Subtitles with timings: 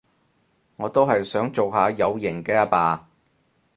[0.77, 3.07] 我都係想做下有型嘅阿爸